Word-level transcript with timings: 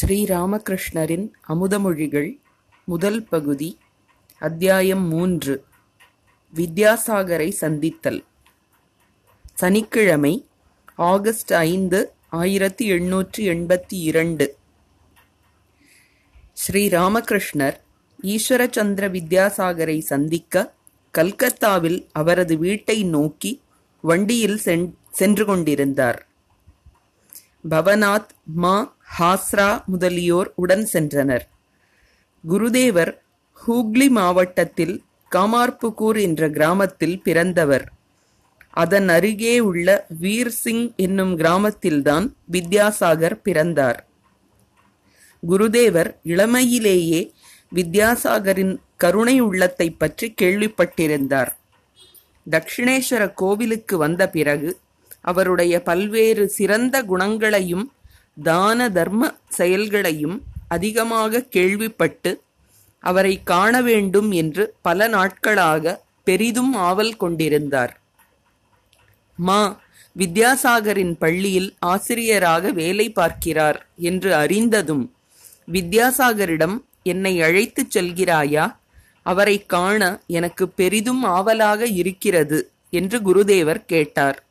ஸ்ரீராமகிருஷ்ணரின் 0.00 1.32
அமுதமொழிகள் 1.48 2.38
முதல் 2.84 3.22
பகுதி 3.22 3.78
அத்தியாயம் 4.38 5.08
மூன்று 5.08 5.64
வித்யாசாகரை 6.54 7.48
சந்தித்தல். 7.48 8.24
சனிக்கிழமை 9.54 10.46
ஆகஸ்ட் 10.94 11.52
ஐந்து 11.52 12.12
ஆயிரத்தி 12.28 12.90
எண்ணூற்றி 12.90 13.36
எண்பத்தி 13.36 13.84
இரண்டு. 13.88 14.56
ஸ்ரீராமகிருஷ்ணர் 16.52 17.76
ஈஸ்வரச்சந்திர 18.22 19.10
வித்யாசாகரை 19.18 19.98
சந்திக்க 19.98 20.74
கல்கத்தாவில் 21.10 22.08
அவரது 22.12 22.58
வீட்டை 22.58 23.04
நோக்கி 23.04 23.62
வண்டியில் 24.00 24.58
சென் 24.58 24.98
சென்று 25.10 25.44
கொண்டிருந்தார். 25.44 26.25
பவனாத் 27.70 28.28
மா 28.44 28.96
ஹாஸ்ரா 29.18 29.84
முதலியோர் 29.84 30.52
உடன் 30.54 30.88
சென்றனர். 30.92 31.44
குருதேவர் 32.48 33.12
ஹூக்ளி 33.66 34.08
மாவட்டத்தில் 34.08 35.04
காமார்புகூர் 35.34 36.20
என்ற 36.20 36.50
கிராமத்தில் 36.50 37.22
பிறந்தவர். 37.22 37.92
அதன் 38.70 39.08
அருகே 39.08 39.58
உள்ள 39.58 40.06
வீர் 40.20 40.48
சிங் 40.48 40.92
என்னும் 40.96 41.38
கிராமத்தில்தான் 41.38 42.32
வித்யாசாகர் 42.52 43.40
பிறந்தார். 43.42 44.08
குருதேவர் 45.48 46.10
இளமையிலேயே 46.24 47.30
வித்யாசாகரின் 47.74 48.76
கருணை 48.96 49.40
உள்ளத்தை 49.40 49.90
பற்றி 49.90 50.34
கேள்விப்பட்டிருந்தார். 50.42 51.52
தட்சிணேஸ்வர 52.50 53.34
கோவிலுக்கு 53.34 53.96
வந்த 53.96 54.28
பிறகு 54.28 54.78
அவருடைய 55.20 55.82
பல்வேறு 55.82 56.48
சிறந்த 56.48 57.02
குணங்களையும் 57.02 57.92
தான 58.42 58.88
தர்ம 58.88 59.38
செயல்களையும் 59.48 60.42
அதிகமாக 60.68 61.42
கேள்விப்பட்டு 61.42 62.42
அவரை 62.98 63.42
காண 63.42 63.82
வேண்டும் 63.82 64.30
என்று 64.30 64.74
பல 64.82 65.08
நாட்களாக 65.08 66.04
பெரிதும் 66.24 66.74
ஆவல் 66.74 67.16
கொண்டிருந்தார். 67.16 68.00
மா 69.34 69.80
வித்யாசாகரின் 70.18 71.14
பள்ளியில் 71.18 71.74
ஆசிரியராக 71.78 72.70
வேலை 72.70 73.12
பார்க்கிறார் 73.12 73.86
என்று 73.96 74.34
அறிந்ததும் 74.34 75.14
வித்யாசாகரிடம் 75.72 76.78
என்னை 77.02 77.40
அழைத்துச் 77.40 77.98
செல்கிறாயா? 77.98 78.76
அவரை 79.22 79.66
காண 79.66 80.20
எனக்கு 80.26 80.68
பெரிதும் 80.68 81.22
ஆவலாக 81.22 81.86
இருக்கிறது 81.86 82.70
என்று 82.90 83.18
குருதேவர் 83.18 83.84
கேட்டார். 83.86 84.45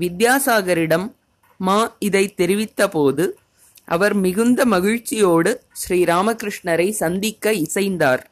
வித்யாசாகரிடம் 0.00 1.14
மா 1.56 1.96
இதை 1.98 2.34
தெரிவித்தபோது 2.36 3.30
அவர் 3.84 4.14
மிகுந்த 4.14 4.64
மகிழ்ச்சியோடு 4.64 5.62
ஸ்ரீராமகிருஷ்ணரை 5.72 6.90
சந்திக்க 6.90 7.52
இசைந்தார். 7.52 8.22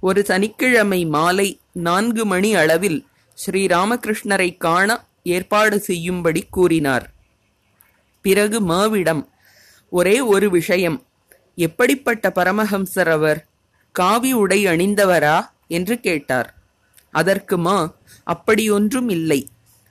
ஒரு 0.00 0.24
சனிக்கிழமை 0.24 1.06
மாலை 1.06 1.60
நான்கு 1.72 2.26
மணி 2.26 2.54
அளவில் 2.54 3.06
ஸ்ரீராமகிருஷ்ணரை 3.46 4.56
காண 4.56 5.06
ஏற்பாடு 5.22 5.80
செய்யும்படி 5.80 6.46
கூறினார். 6.50 7.10
பிறகு 8.22 8.60
மாவிடம் 8.60 9.28
ஒரே 9.90 10.20
ஒரு 10.20 10.50
விஷயம் 10.50 11.06
எப்படிப்பட்ட 11.56 12.32
பரமஹம்சர் 12.34 13.10
அவர்? 13.10 13.46
காவி 13.92 14.32
உடை 14.32 14.66
அணிந்தவரா? 14.66 15.48
என்று 15.68 16.00
கேட்டார். 16.00 16.54
அதற்கு 17.10 17.58
மா 17.58 17.94
அப்படியொன்றும் 18.24 19.08
இல்லை. 19.08 19.48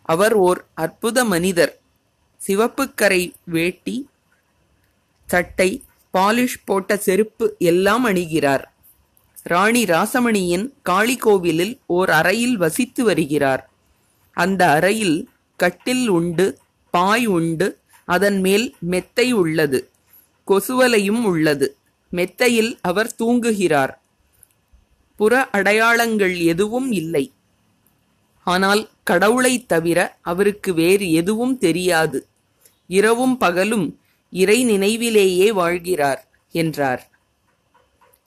அவர் 0.08 0.34
ஓர் 0.34 0.60
அற்புத 0.74 1.26
மனிதர். 1.26 1.74
சிவப்புக்கரை 2.48 3.24
வேட்டி 3.44 4.10
சட்டை 5.30 5.70
பாலிஷ் 6.14 6.62
போட்ட 6.66 6.98
செருப்பு 6.98 7.56
எல்லாம் 7.60 8.06
அணிகிறார். 8.06 8.66
ராணி 9.44 9.86
ராசமணியின் 9.86 10.66
காளி 10.84 11.16
கோவிலில் 11.16 11.80
ஓர் 11.86 12.10
அறையில் 12.10 12.58
வசித்து 12.58 13.04
வருகிறார். 13.04 13.64
அந்த 14.38 14.62
அறையில் 14.72 15.30
கட்டில் 15.60 16.08
உண்டு 16.08 16.58
பாய் 16.94 17.26
உண்டு 17.26 17.68
அதன் 18.06 18.40
மேல் 18.40 18.76
மெத்தை 18.80 19.28
உள்ளது 19.32 19.80
கொசுவலையும் 20.48 21.24
உள்ளது. 21.24 21.68
மெத்தையில் 22.10 22.72
அவர் 22.82 23.16
தூங்குகிறார். 23.20 23.94
புற 25.20 25.34
அடையாளங்கள் 25.50 26.36
எதுவும் 26.52 26.92
இல்லை. 26.92 27.26
ஆனால் 28.48 28.90
கடவுளைத் 29.04 29.68
தவிர 29.68 30.18
அவருக்கு 30.22 30.74
வேறு 30.74 31.12
எதுவும் 31.12 31.58
தெரியாது. 31.58 32.28
இரவும் 32.88 33.38
பகலும் 33.38 34.00
இறை 34.32 34.64
நினைவிலேயே 34.64 35.52
வாழ்கிறார் 35.52 36.28
என்றார். 36.52 37.10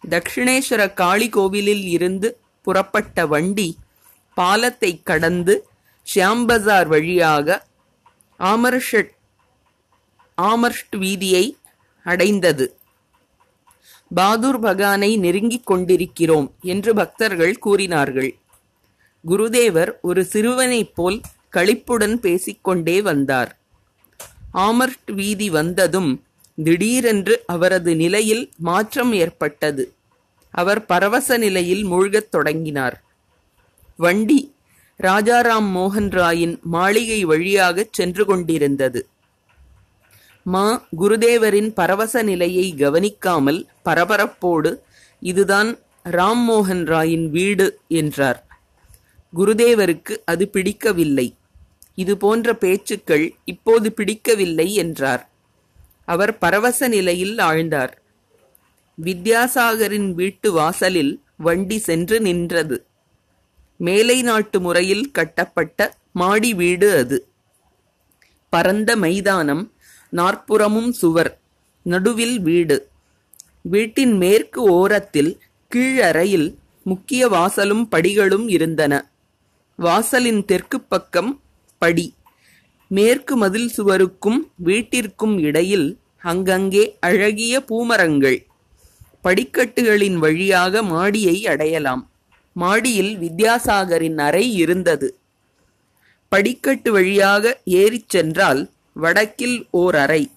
தட்சிணேஸ்வர 0.09 0.93
காளி 0.93 1.29
கோவிலில் 1.29 1.87
இருந்து 1.87 2.41
புறப்பட்ட 2.63 3.27
வண்டி 3.27 3.79
பாலத்தை 4.35 5.03
கடந்து 5.03 5.69
ஷியாம்பசார் 6.15 6.87
வழியாக 6.87 7.67
ஆமர்ஷட் 8.39 9.11
ஆமர்ஷ்ட் 10.43 10.97
வீதியை 10.97 11.57
அடைந்தது. 12.05 12.77
பாதுர் 14.17 14.61
பகானை 14.61 15.19
நெருங்கிக் 15.19 15.67
கொண்டிருக்கிறோம் 15.67 16.55
என்று 16.61 16.95
பக்தர்கள் 16.95 17.59
கூறினார்கள். 17.59 18.40
குருதேவர் 19.27 19.93
ஒரு 20.03 20.25
சிறுவனைப் 20.25 20.95
போல் 20.95 21.21
களிப்புடன் 21.53 22.15
பேசிக்கொண்டே 22.15 23.03
வந்தார். 23.03 23.59
ஆமர்ட் 24.55 25.13
வீதி 25.13 25.51
வந்ததும் 25.51 26.25
திடீரென்று 26.65 27.43
அவரது 27.47 27.97
நிலையில் 27.97 28.51
மாற்றம் 28.57 29.13
ஏற்பட்டது. 29.13 29.93
அவர் 30.51 30.87
பரவச 30.87 31.39
நிலையில் 31.39 31.85
மூழ்கத் 31.85 32.31
தொடங்கினார். 32.31 33.05
வண்டி 33.97 34.55
ராஜாராம் 35.03 35.71
மோகன் 35.75 36.11
ராயின் 36.11 36.61
மாளிகை 36.61 37.25
வழியாகச் 37.25 37.93
சென்று 37.93 38.25
கொண்டிருந்தது. 38.25 39.09
மா 40.43 40.87
குருதேவரின் 41.01 41.73
பரவச 41.75 42.23
நிலையை 42.23 42.75
கவனிக்காமல் 42.75 43.67
பரபரப்போடு 43.85 44.79
இதுதான் 45.21 45.79
ராம்மோகன் 46.05 46.85
ராயின் 46.85 47.31
வீடு 47.31 47.79
என்றார். 47.89 48.50
குருதேவருக்கு 49.37 50.17
அது 50.25 50.49
பிடிக்கவில்லை. 50.49 51.37
இது 51.95 52.17
போன்ற 52.17 52.57
பேச்சுக்கள் 52.57 53.35
இப்போது 53.45 53.93
பிடிக்கவில்லை 53.93 54.75
என்றார். 54.75 55.31
அவர் 56.05 56.39
பரவச 56.39 56.89
நிலையில் 56.89 57.37
ஆழ்ந்தார். 57.37 57.93
வித்யாசாகரின் 59.03 60.13
வீட்டு 60.13 60.53
வாசலில் 60.53 61.23
வண்டி 61.37 61.79
சென்று 61.79 62.21
நின்றது. 62.21 62.87
மேலை 63.77 64.23
நாட்டு 64.23 64.61
முறையில் 64.61 65.11
கட்டப்பட்ட 65.11 65.97
மாடி 66.13 66.55
வீடு 66.55 66.97
அது. 66.97 67.29
பரந்த 68.49 68.97
மைதானம் 68.97 69.73
நாற்புறமும் 70.11 70.93
சுவர் 70.93 71.41
நடுவில் 71.83 72.41
வீடு. 72.41 72.89
வீட்டின் 73.63 74.17
மேற்கு 74.17 74.63
ஓரத்தில் 74.63 75.41
கீழறையில் 75.75 76.55
முக்கிய 76.85 77.29
வாசலும் 77.29 77.85
படிகளும் 77.91 78.49
இருந்தன. 78.49 79.11
வாசலின் 79.81 80.45
தெற்கு 80.45 80.81
பக்கம் 80.81 81.41
படி. 81.79 82.15
மேற்கு 82.89 83.37
மதில் 83.37 83.69
சுவருக்கும் 83.69 84.53
வீட்டிற்கும் 84.57 85.39
இடையில் 85.39 85.99
அங்கங்கே 86.23 86.97
அழகிய 87.01 87.65
பூமரங்கள். 87.69 88.47
படிக்கட்டுகளின் 89.25 90.15
வழியாக 90.15 90.83
மாடியை 90.83 91.47
அடையலாம். 91.47 92.11
மாடியில் 92.53 93.19
வித்யாசாகரின் 93.19 94.19
அறை 94.19 94.55
இருந்தது. 94.55 95.19
படிக்கட்டு 96.29 96.93
வழியாக 96.93 97.61
ஏறிச் 97.65 98.09
சென்றால் 98.09 98.71
வடக்கில் 98.93 99.67
ஓர் 99.71 99.95
அறை 99.95 100.31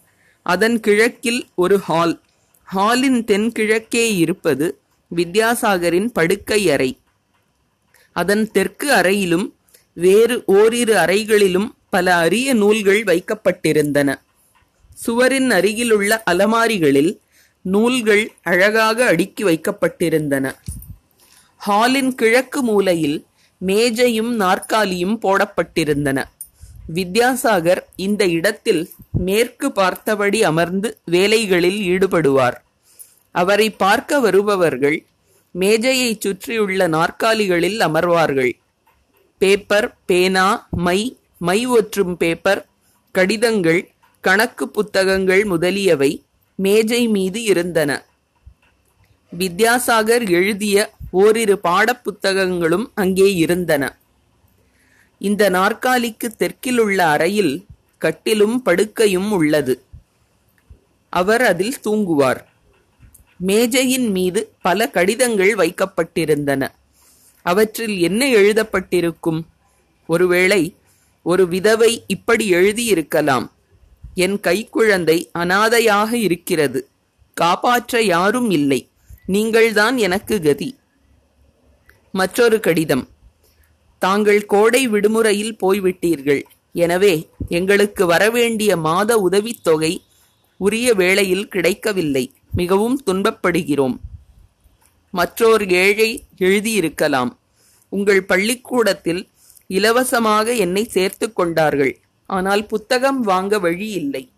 அதன் 0.44 0.80
கிழக்கில் 0.80 1.48
ஒரு 1.56 1.80
ஹால். 1.80 2.22
ஹாலின் 2.64 3.24
தென்கிழக்கே 3.24 4.16
இருப்பது 4.16 4.80
வித்யாசாகரின் 5.16 6.10
படுக்கை 6.14 6.72
அறை. 6.72 6.98
அதன் 8.14 8.52
தெற்கு 8.52 8.94
அறையிலும் 8.94 9.48
வேறு 9.94 10.44
ஓரிரு 10.46 10.96
அறைகளிலும் 10.98 11.70
பல 11.90 12.16
அரிய 12.16 12.54
நூல்கள் 12.54 13.04
வைக்கப்பட்டிருந்தன. 13.04 14.16
சுவரின் 14.94 15.52
அருகிலுள்ள 15.52 16.24
அலமாரிகளில் 16.32 17.20
நூல்கள் 17.62 18.32
அழகாக 18.42 19.06
அடுக்கி 19.06 19.44
வைக்கப்பட்டிருந்தன. 19.44 20.52
ஹாலின் 21.58 22.16
கிழக்கு 22.16 22.62
மூலையில் 22.62 23.26
மேஜையும் 23.66 24.32
நாற்காலியும் 24.40 25.18
போடப்பட்டிருந்தன. 25.22 26.24
வித்யாசாகர் 26.96 27.82
இந்த 27.96 28.26
இடத்தில் 28.28 28.90
மேற்கு 29.12 29.72
பார்த்தபடி 29.72 30.44
அமர்ந்து 30.44 30.98
வேலைகளில் 31.06 31.80
ஈடுபடுவார். 31.88 32.58
அவரை 33.32 33.70
பார்க்க 33.70 34.20
வருபவர்கள் 34.20 35.06
மேஜையைச் 35.54 36.22
சுற்றியுள்ள 36.22 36.88
நாற்காலிகளில் 36.88 37.80
அமர்வார்கள். 37.80 38.52
பேப்பர் 39.38 39.96
பேனா 40.06 40.68
மை 40.70 41.18
மை 41.38 41.68
ஒற்றும் 41.68 42.14
பேப்பர் 42.14 42.66
கடிதங்கள் 43.12 43.92
கணக்கு 44.22 44.70
புத்தகங்கள் 44.70 45.46
முதலியவை 45.46 46.24
மேஜை 46.56 47.08
மீது 47.08 47.44
இருந்தன. 47.44 48.06
வித்யாசாகர் 49.38 50.30
எழுதிய 50.30 50.94
ஓரிரு 51.12 51.60
பாடப்புத்தகங்களும் 51.64 52.86
அங்கே 52.94 53.36
இருந்தன. 53.36 53.98
இந்த 55.20 55.50
நாற்காலிக்கு 55.50 56.32
தெற்கிலுள்ள 56.40 56.98
அறையில் 56.98 57.66
கட்டிலும் 57.98 58.62
படுக்கையும் 58.66 59.32
உள்ளது. 59.32 59.84
அவர் 61.10 61.42
அதில் 61.42 61.80
தூங்குவார். 61.80 62.53
மேஜையின் 63.44 64.12
மீது 64.12 64.54
பல 64.62 64.90
கடிதங்கள் 64.90 65.56
வைக்கப்பட்டிருந்தன. 65.56 66.68
அவற்றில் 67.42 68.00
என்ன 68.00 68.26
எழுதப்பட்டிருக்கும்? 68.26 69.42
ஒருவேளை 70.08 70.76
ஒரு 71.24 71.48
விதவை 71.48 72.04
இப்படி 72.08 72.52
எழுதியிருக்கலாம். 72.52 73.48
என் 74.16 74.40
கைக்குழந்தை 74.40 75.30
அனாதையாக 75.32 76.18
இருக்கிறது. 76.18 76.88
காப்பாற்ற 77.34 78.02
யாரும் 78.02 78.50
இல்லை. 78.50 78.90
நீங்கள்தான் 79.26 79.98
எனக்கு 79.98 80.42
கதி. 80.42 80.78
மற்றொரு 82.12 82.60
கடிதம். 82.60 83.08
தாங்கள் 84.00 84.46
கோடை 84.46 84.88
விடுமுறையில் 84.88 85.58
போய்விட்டீர்கள். 85.62 86.42
எனவே 86.74 87.30
எங்களுக்கு 87.50 88.06
வரவேண்டிய 88.06 88.78
மாத 88.78 89.18
உதவித்தொகை 89.18 90.02
உரிய 90.58 90.94
வேளையில் 90.94 91.48
கிடைக்கவில்லை. 91.48 92.34
மிகவும் 92.56 93.02
துன்பப்படுகிறோம். 93.06 93.96
மற்றோர் 95.12 95.70
ஏழை 95.70 96.24
எழுதியிருக்கலாம். 96.40 97.32
உங்கள் 97.90 98.24
பள்ளிக்கூடத்தில் 98.24 99.30
இலவசமாக 99.68 100.54
என்னை 100.54 100.84
சேர்த்து 100.84 101.34
கொண்டார்கள். 101.34 102.00
ஆனால் 102.26 102.66
புத்தகம் 102.66 103.22
வாங்க 103.22 103.60
வழி 103.60 103.90
இல்லை. 103.90 104.32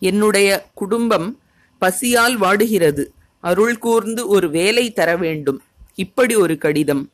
என்னுடைய 0.00 0.68
குடும்பம் 0.74 1.40
பசியால் 1.80 2.40
வாடுகிறது. 2.40 3.04
அருள் 3.40 3.78
கூர்ந்து 3.78 4.28
ஒரு 4.28 4.50
வேலை 4.50 4.92
தர 4.92 5.16
வேண்டும். 5.16 5.62
இப்படி 5.94 6.34
ஒரு 6.34 6.58
கடிதம். 6.58 7.10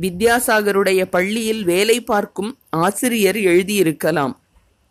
வித்யாசாகருடைய 0.00 1.04
பள்ளியில் 1.04 1.64
வேலை 1.64 2.00
பார்க்கும் 2.00 2.58
ஆசிரியர் 2.70 3.36
எழுதியிருக்கலாம். 3.36 4.34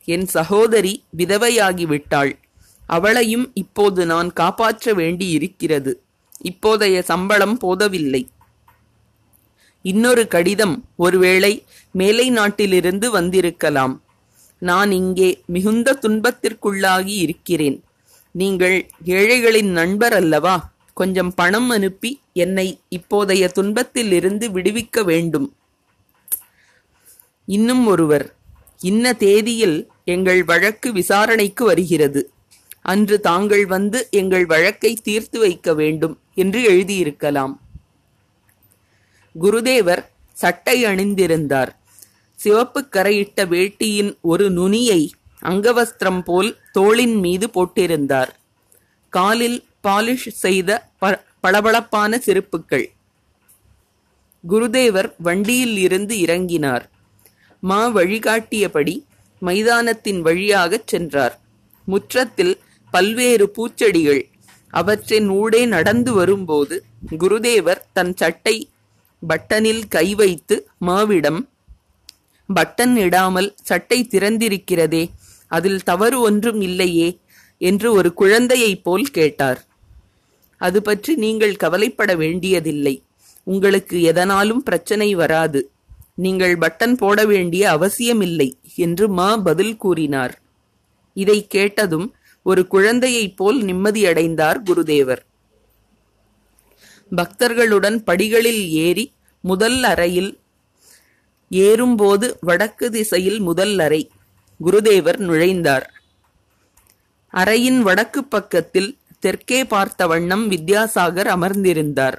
என் 0.05 0.25
சகோதரி 0.25 1.03
விதவையாகிவிட்டாள். 1.17 2.33
அவளையும் 2.89 3.51
இப்போது 3.53 4.01
நான் 4.05 4.29
காப்பாற்ற 4.33 4.93
வேண்டியிருக்கிறது. 4.93 5.91
இப்போதைய 6.49 6.99
சம்பளம் 7.01 7.57
போதவில்லை. 7.57 8.21
இன்னொரு 9.85 10.23
கடிதம் 10.27 10.75
ஒருவேளை 10.95 11.53
மேலை 11.91 12.29
நாட்டிலிருந்து 12.29 13.11
வந்திருக்கலாம். 13.11 13.95
நான் 14.61 14.91
இங்கே 14.91 15.29
மிகுந்த 15.45 15.97
துன்பத்திற்குள்ளாகி 16.01 17.15
இருக்கிறேன். 17.25 17.77
நீங்கள் 18.31 18.77
ஏழைகளின் 19.05 19.71
நண்பர் 19.71 20.13
அல்லவா? 20.13 20.55
கொஞ்சம் 20.93 21.33
பணம் 21.33 21.69
அனுப்பி 21.69 22.11
என்னை 22.33 22.67
இப்போதைய 22.95 23.45
துன்பத்தில் 23.47 24.11
இருந்து 24.11 24.45
விடுவிக்க 24.49 25.03
வேண்டும். 25.03 25.47
இன்னும் 27.47 27.85
ஒருவர். 27.87 28.27
இன்ன 28.79 29.13
தேதியில் 29.13 29.77
எங்கள் 30.05 30.43
வழக்கு 30.43 30.91
விசாரணைக்கு 30.91 31.65
வருகிறது. 31.65 32.21
அன்று 32.81 33.19
தாங்கள் 33.19 33.65
வந்து 33.65 34.07
எங்கள் 34.11 34.45
வழக்கை 34.45 34.93
தீர்த்து 34.93 35.39
வைக்க 35.39 35.73
வேண்டும் 35.73 36.19
என்று 36.35 36.71
எழுதியிருக்கலாம். 36.71 37.57
குருதேவர் 39.41 40.05
சட்டை 40.33 40.85
அணிந்திருந்தார். 40.85 41.69
சிவப்பு 42.35 42.87
கரையிட்ட 42.91 43.45
வேட்டியின் 43.45 44.17
ஒரு 44.21 44.49
நுனியை 44.49 45.11
அங்கவஸ்திரம் 45.41 46.21
போல் 46.21 46.57
தோளின் 46.71 47.15
மீது 47.15 47.47
போட்டிருந்தார். 47.47 48.27
காலில் 49.09 49.65
பாலிஷ் 49.83 50.29
செய்த 50.29 50.89
ப- 50.99 51.23
பளபளப்பான 51.39 52.21
செருப்புக்கள் 52.25 52.85
குருதேவர் 54.49 55.13
வண்டியில் 55.17 55.77
இருந்து 55.77 56.15
இறங்கினார். 56.15 56.89
மா 57.59 57.87
வழிகாட்டியபடி 57.87 59.03
மைதானத்தின் 59.39 60.21
வழியாகச் 60.21 60.87
சென்றார். 60.87 61.39
முற்றத்தில் 61.85 62.59
பல்வேறு 62.91 63.45
பூச்செடிகள் 63.55 64.23
அவற்றின் 64.73 65.29
ஊடே 65.29 65.61
நடந்து 65.65 66.11
வரும்போது 66.13 66.75
குருதேவர் 67.17 67.81
தன் 67.93 68.13
சட்டை 68.15 68.55
பட்டனில் 69.21 69.83
கை 69.87 70.07
வைத்து 70.15 70.55
மாவிடம் 70.85 71.39
பட்டன் 72.49 72.95
இடாமல் 72.95 73.49
சட்டை 73.61 73.99
திறந்திருக்கிறதே 74.11 75.03
அதில் 75.47 75.81
தவறு 75.83 76.17
ஒன்றும் 76.21 76.61
இல்லையே 76.61 77.09
என்று 77.61 77.87
ஒரு 77.93 78.09
குழந்தையைப் 78.13 78.83
போல் 78.83 79.07
கேட்டார். 79.11 79.59
அது 80.61 80.79
பற்றி 80.81 81.11
நீங்கள் 81.15 81.55
கவலைப்பட 81.55 82.11
வேண்டியதில்லை. 82.15 82.95
உங்களுக்கு 83.43 84.01
எதனாலும் 84.01 84.63
பிரச்சனை 84.63 85.09
வராது. 85.15 85.61
நீங்கள் 86.15 86.55
பட்டன் 86.57 86.93
போட 86.93 87.25
வேண்டிய 87.25 87.63
அவசியமில்லை 87.69 88.49
என்று 88.75 89.05
மா 89.09 89.29
பதில் 89.37 89.77
கூறினார். 89.77 90.33
இதை 91.13 91.47
கேட்டதும் 91.47 92.07
ஒரு 92.43 92.67
குழந்தையைப் 92.67 93.37
போல் 93.37 93.61
நிம்மதியடைந்தார் 93.61 94.61
குருதேவர். 94.65 95.27
பக்தர்களுடன் 97.15 97.97
படிகளில் 97.97 98.69
ஏறி 98.69 99.13
முதல் 99.41 99.83
அறையில் 99.83 100.39
ஏறும்போது 101.49 102.37
வடக்கு 102.41 102.91
திசையில் 102.91 103.39
முதல் 103.39 103.79
அறை 103.79 104.11
குருதேவர் 104.65 105.17
நுழைந்தார். 105.17 105.85
அறையின் 107.33 107.79
வடக்கு 107.79 108.23
பக்கத்தில் 108.23 108.97
தெற்கே 109.19 109.65
பார்த்த 109.65 110.07
வண்ணம் 110.07 110.51
வித்யாசாகர் 110.51 111.27
அமர்ந்திருந்தார். 111.27 112.17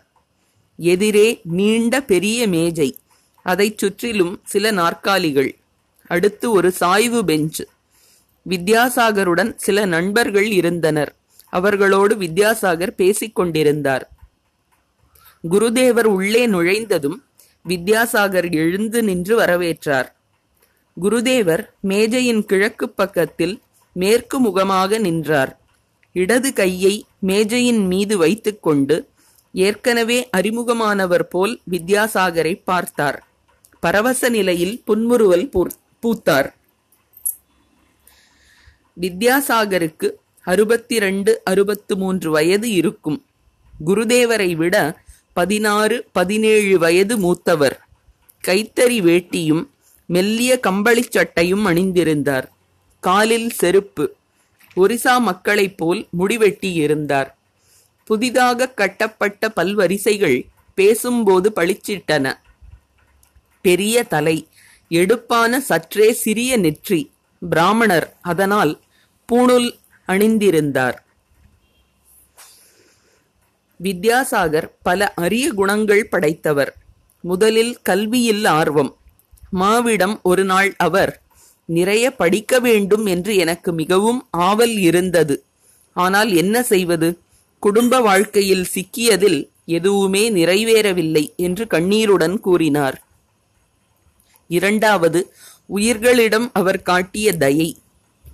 எதிரே 0.76 1.40
நீண்ட 1.44 2.02
பெரிய 2.02 2.48
மேஜை 2.48 2.98
அதைச் 3.42 3.78
சுற்றிலும் 3.78 4.40
சில 4.44 4.70
நாற்காலிகள் 4.70 5.56
அடுத்து 6.06 6.50
ஒரு 6.50 6.70
சாய்வு 6.70 7.24
பெஞ்ச். 7.24 7.62
வித்யாசாகருடன் 8.48 9.54
சில 9.54 9.84
நண்பர்கள் 9.84 10.50
இருந்தனர். 10.50 11.12
அவர்களோடு 11.48 12.14
வித்யாசாகர் 12.16 12.94
பேசிக் 12.96 13.34
கொண்டிருந்தார் 13.34 14.08
குருதேவர் 15.50 16.04
உள்ளே 16.04 16.46
நுழைந்ததும் 16.46 17.24
வித்யாசாகர் 17.68 18.52
எழுந்து 18.52 19.02
நின்று 19.02 19.38
வரவேற்றார். 19.38 20.08
குருதேவர் 21.02 21.62
மேஜையின் 21.80 22.44
கிழக்கு 22.44 22.88
பக்கத்தில் 22.88 23.62
மேற்கு 23.92 24.38
முகமாக 24.38 24.98
நின்றார். 24.98 25.52
இடது 26.12 26.52
கையை 26.52 27.06
மேஜையின் 27.18 27.86
மீது 27.86 28.18
வைத்துக்கொண்டு 28.18 29.08
ஏற்கனவே 29.52 30.28
அறிமுகமானவர் 30.36 31.26
போல் 31.28 31.60
வித்யாசாகரை 31.70 32.60
பார்த்தார். 32.64 33.26
பரவச 33.80 34.28
நிலையில் 34.28 34.82
புன்முறுவல் 34.84 35.50
பூத்தார். 36.02 36.50
வித்யாசாகருக்கு 39.00 40.10
அறுபத்தி 40.42 40.98
ரெண்டு 40.98 41.40
அறுபத்து 41.44 41.96
மூன்று 41.96 42.30
வயது 42.30 42.70
இருக்கும். 42.70 43.24
குருதேவரை 43.86 44.54
விட 44.54 45.00
பதினாறு 45.32 46.06
பதினேழு 46.12 46.78
வயது 46.78 47.18
மூத்தவர். 47.18 47.86
கைத்தறி 48.48 48.98
வேட்டியும் 49.00 49.66
மெல்லிய 50.06 50.58
கம்பளிச் 50.62 51.10
சட்டையும் 51.10 51.66
அணிந்திருந்தார். 51.66 52.46
காலில் 53.00 53.50
செருப்பு. 53.50 54.14
ஒரிசா 54.76 55.20
மக்களைப் 55.20 55.78
போல் 55.78 56.08
முடிவெட்டி 56.18 56.72
இருந்தார் 56.72 57.38
புதிதாக 58.04 58.68
கட்டப்பட்ட 58.68 59.52
பல்வரிசைகள் 59.56 60.46
பேசும்போது 60.74 61.52
பளிச்சிட்டன. 61.56 62.32
பெரிய 63.60 64.02
தலை 64.02 64.48
எடுப்பான 64.90 65.60
சற்றே 65.60 66.12
சிறிய 66.12 66.56
நெற்றி. 66.56 67.10
பிராமணர் 67.50 68.16
அதனால் 68.20 68.80
பூணுல் 69.30 69.78
அணிந்திருந்தார். 70.08 70.96
வித்யாசாகர் 73.82 74.68
பல 74.82 75.12
அரிய 75.14 75.52
குணங்கள் 75.52 76.08
படைத்தவர். 76.08 76.76
முதலில் 77.20 77.82
கல்வியில் 77.82 78.44
ஆர்வம். 78.44 78.96
மாவிடம் 79.52 80.22
ஒரு 80.22 80.44
நாள் 80.44 80.74
அவர் 80.76 81.22
நிறைய 81.64 82.14
படிக்க 82.14 82.58
வேண்டும் 82.58 83.06
என்று 83.06 83.36
எனக்கு 83.36 83.72
மிகவும் 83.72 84.28
ஆவல் 84.30 84.76
இருந்தது. 84.78 85.44
ஆனால் 85.92 86.32
என்ன 86.32 86.62
செய்வது? 86.62 87.18
குடும்ப 87.58 88.00
வாழ்க்கையில் 88.00 88.66
சிக்கியதில் 88.74 89.48
எதுவுமே 89.66 90.30
நிறைவேறவில்லை 90.30 91.36
என்று 91.36 91.66
கண்ணீருடன் 91.66 92.40
கூறினார். 92.40 93.02
இரண்டாவது 94.48 95.34
உயிர்களிடம் 95.66 96.50
அவர் 96.52 96.82
காட்டிய 96.82 97.32
தயை. 97.32 97.78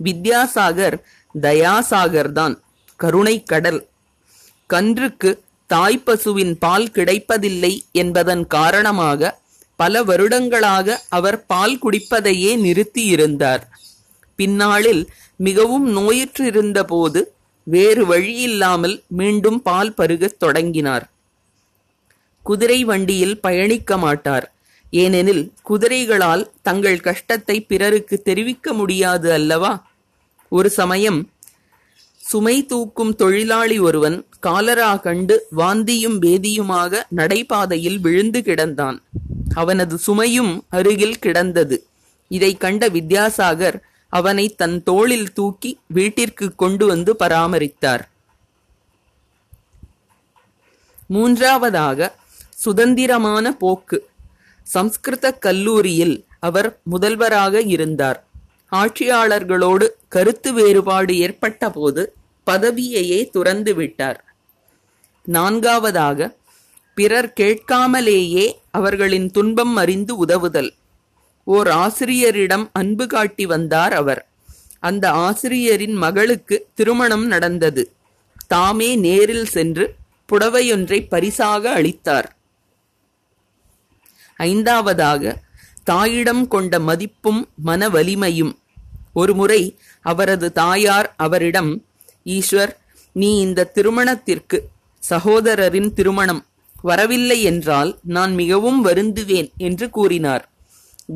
வித்யாசாகர் 0.03 1.01
தயாசாகர்தான் 1.41 2.59
கருணை 2.95 3.43
கடல். 3.43 3.87
கன்றுக்கு 4.69 5.39
தாய்ப்பசுவின் 5.73 6.53
பால் 6.59 6.91
கிடைப்பதில்லை 6.91 7.85
என்பதன் 7.91 8.47
காரணமாக 8.47 9.39
பல 9.75 10.03
வருடங்களாக 10.03 11.01
அவர் 11.09 11.45
பால் 11.45 11.79
குடிப்பதையே 11.79 12.51
நிறுத்தியிருந்தார். 12.57 13.61
பின்னாளில் 14.35 15.09
மிகவும் 15.35 15.97
நோயுற்றிருந்த 15.97 16.83
போது 16.83 17.33
வேறு 17.63 18.05
வழியில்லாமல் 18.05 19.03
மீண்டும் 19.07 19.61
பால் 19.61 19.93
பருகத் 19.97 20.37
தொடங்கினார். 20.37 21.09
குதிரை 22.43 22.83
வண்டியில் 22.83 23.39
பயணிக்க 23.39 23.97
மாட்டார். 23.97 24.53
ஏனெனில் 24.91 25.53
குதிரைகளால் 25.69 26.49
தங்கள் 26.61 26.99
கஷ்டத்தை 26.99 27.61
பிறருக்கு 27.61 28.21
தெரிவிக்க 28.21 28.73
முடியாது 28.73 29.31
அல்லவா? 29.31 29.87
ஒரு 30.49 30.69
சமயம் 30.69 31.29
சுமை 32.17 32.65
தூக்கும் 32.65 33.15
தொழிலாளி 33.15 33.79
ஒருவன் 33.79 34.25
காலரா 34.39 34.95
கண்டு 34.95 35.47
வாந்தியும் 35.57 36.17
பேதியுமாக 36.21 37.03
நடைபாதையில் 37.15 37.99
விழுந்து 37.99 38.39
கிடந்தான். 38.39 38.97
அவனது 39.53 39.99
சுமையும் 40.07 40.59
அருகில் 40.69 41.19
கிடந்தது. 41.19 41.85
இதை 42.27 42.55
கண்ட 42.55 42.89
வித்யாசாகர் 42.89 43.81
அவனை 44.09 44.55
தன் 44.55 44.83
தோளில் 44.83 45.33
தூக்கி 45.33 45.79
வீட்டிற்கு 45.87 46.55
கொண்டு 46.55 46.85
வந்து 46.85 47.15
பராமரித்தார். 47.19 48.09
மூன்றாவதாக 51.07 52.15
சுதந்திரமான 52.55 53.53
போக்கு. 53.53 54.09
சம்ஸ்கிருத 54.67 55.31
கல்லூரியில் 55.31 56.25
அவர் 56.39 56.79
முதல்வராக 56.83 57.61
இருந்தார். 57.61 58.27
ஆட்சியாளர்களோடு 58.71 59.87
கருத்து 60.07 60.53
வேறுபாடு 60.53 61.17
ஏற்பட்ட 61.17 61.69
போது 61.69 62.13
பதவியையே 62.51 63.29
துறந்து 63.29 63.75
விட்டார். 63.75 64.35
நான்காவதாக 65.23 66.35
பிறர் 66.95 67.33
கேட்காமலேயே 67.39 68.51
அவர்களின் 68.71 69.31
துன்பம் 69.31 69.75
அறிந்து 69.75 70.17
உதவுதல். 70.17 70.73
ஓர் 71.43 71.67
ஆசிரியரிடம் 71.67 72.69
அன்பு 72.73 73.07
காட்டி 73.07 73.45
வந்தார் 73.45 73.93
அவர். 73.93 74.27
அந்த 74.79 75.11
ஆசிரியரின் 75.11 75.93
மகளுக்கு 75.93 76.67
திருமணம் 76.73 77.25
நடந்தது. 77.25 77.91
தாமே 78.47 78.95
நேரில் 78.95 79.45
சென்று 79.45 79.95
புடவையொன்றை 80.31 81.07
பரிசாக 81.09 81.71
அளித்தார். 81.71 82.36
ஐந்தாவதாக 84.37 85.35
தாயிடம் 85.83 86.47
கொண்ட 86.47 86.79
மதிப்பும் 86.79 87.49
மன 87.55 87.89
வலிமையும் 87.89 88.53
ஒருமுறை 89.13 89.61
அவரது 90.01 90.51
தாயார் 90.51 91.13
அவரிடம் 91.17 91.83
ஈஸ்வர் 92.25 92.73
நீ 93.11 93.39
இந்த 93.39 93.63
திருமணத்திற்கு 93.63 94.57
சகோதரரின் 95.09 95.93
திருமணம் 95.93 96.45
வரவில்லை 96.81 97.41
என்றால் 97.41 97.99
நான் 98.03 98.33
மிகவும் 98.33 98.85
வருந்துவேன் 98.85 99.49
என்று 99.57 99.89
கூறினார். 99.89 100.49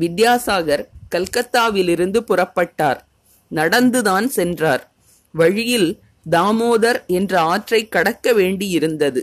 வித்யாசாகர் 0.00 0.84
கல்கத்தாவிலிருந்து 1.10 2.18
புறப்பட்டார். 2.18 3.00
நடந்துதான் 3.50 4.28
சென்றார். 4.28 4.92
வழியில் 5.32 6.00
தாமோதர் 6.30 7.06
என்ற 7.06 7.40
ஆற்றை 7.40 7.88
கடக்க 7.88 8.32
வேண்டியிருந்தது. 8.32 9.20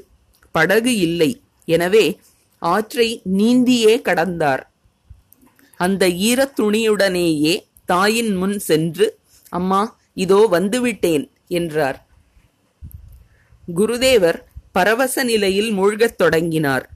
படகு 0.52 0.98
இல்லை. 0.98 1.42
எனவே 1.66 2.20
ஆற்றை 2.60 3.22
நீந்தியே 3.38 4.02
கடந்தார். 4.02 4.64
அந்த 5.78 6.08
ஈரத் 6.08 6.60
துணியுடனேயே 6.60 7.60
தாயின் 7.86 8.36
முன் 8.36 8.60
சென்று 8.60 9.18
அம்மா 9.50 9.98
இதோ 10.14 10.48
வந்துவிட்டேன் 10.52 11.30
என்றார். 11.48 12.08
குருதேவர் 13.76 14.44
பரவச 14.72 15.24
நிலையில் 15.24 15.72
மூழ்கத் 15.72 16.18
தொடங்கினார். 16.18 16.90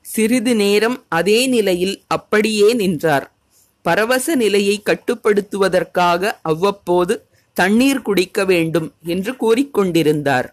சிறிது 0.00 0.56
நேரம் 0.56 1.04
அதே 1.08 1.46
நிலையில் 1.46 2.02
அப்படியே 2.06 2.72
நின்றார். 2.72 3.32
பரவச 3.82 4.34
நிலையை 4.34 4.82
கட்டுப்படுத்துவதற்காக 4.82 6.32
அவ்வப்போது 6.42 7.26
தண்ணீர் 7.54 8.02
குடிக்க 8.02 8.44
வேண்டும் 8.44 8.94
என்று 9.04 9.32
கூறிக்கொண்டிருந்தார். 9.32 10.48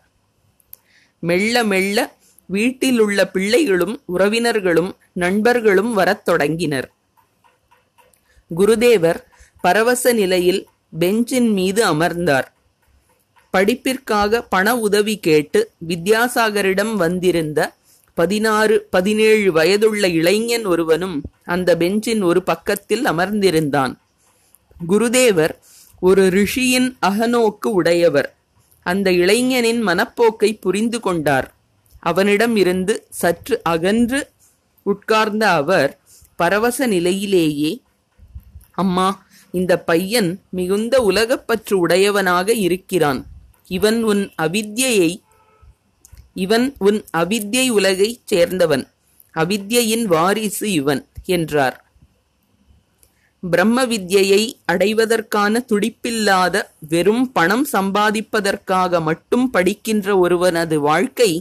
மெல்ல 1.20 1.64
மெல்ல 1.64 2.16
வீட்டிலுள்ள 2.46 3.28
பிள்ளைகளும் 3.28 4.02
உறவினர்களும் 4.18 4.96
நண்பர்களும் 5.14 5.94
வரத் 5.94 6.26
தொடங்கினர். 6.26 6.94
குருதேவர் 8.58 9.24
பரவச 9.62 10.14
நிலையில் 10.14 10.68
பெஞ்சின் 11.00 11.50
மீது 11.50 11.84
அமர்ந்தார். 11.84 12.54
படிப்பிற்காக 13.58 14.46
பண 14.50 14.78
உதவி 14.78 15.20
கேட்டு 15.20 15.72
வித்யாசாகரிடம் 15.88 16.96
வந்திருந்த 16.96 17.74
பதினாறு 18.14 18.88
பதினேழு 18.90 19.52
வயதுள்ள 19.52 20.08
இளைஞன் 20.08 20.66
ஒருவனும் 20.66 21.22
அந்த 21.44 21.78
பெஞ்சின் 21.78 22.22
ஒரு 22.22 22.44
பக்கத்தில் 22.44 23.06
அமர்ந்திருந்தான். 23.06 23.96
குருதேவர் 24.90 25.50
ஒரு 26.00 26.22
ரிஷியின் 26.24 26.96
அகநோக்கு 27.06 27.68
உடையவர். 27.68 28.36
அந்த 28.84 29.12
இளைஞனின் 29.12 29.88
மனப்போக்கை 29.88 30.58
புரிந்து 30.60 31.00
கொண்டார். 31.00 31.55
அவனிடம் 32.06 32.56
இருந்து 32.56 32.94
சற்று 33.10 33.56
அகன்று 33.70 34.20
உட்கார்ந்த 34.86 35.44
அவர் 35.52 35.92
பரவச 36.36 36.88
நிலையிலேயே 36.88 37.72
அம்மா 38.74 39.08
இந்த 39.54 39.74
பையன் 39.80 40.30
மிகுந்த 40.50 40.96
உலகப்பற்று 41.10 41.74
உடையவனாக 41.74 42.48
இருக்கிறான். 42.66 43.22
இவன் 43.68 44.00
உன் 44.04 44.24
அவித்யை 44.42 45.10
இவன் 46.34 46.68
உன் 46.78 47.00
அவித்யை 47.18 47.66
உலகைச் 47.70 48.22
சேர்ந்தவன். 48.32 48.84
அவித்யின் 49.36 50.06
வாரிசு 50.06 50.68
இவன் 50.72 51.02
என்றார். 51.26 51.78
பிரம்ம 53.44 53.86
வித்யை 53.86 54.42
அடைவதற்கான 54.72 55.62
துடிப்பில்லாத 55.70 56.62
வெறும் 56.90 57.26
பணம் 57.32 57.66
சம்பாதிப்பதற்காக 57.74 59.02
மட்டும் 59.02 59.50
படிக்கின்ற 59.50 60.18
ஒருவனது 60.18 60.78
வாழ்க்கை 60.80 61.32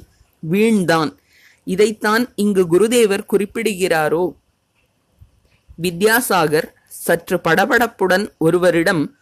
வீண்தான் 0.50 1.16
இதைத்தான் 1.64 2.32
இங்கு 2.34 2.62
குருதேவர் 2.70 3.26
குறிப்பிடுகிறாரோ? 3.32 4.36
வித்யாசாகர் 5.82 6.68
சற்று 6.86 7.40
படபடப்புடன் 7.44 8.32
ஒருவரிடம் 8.38 9.16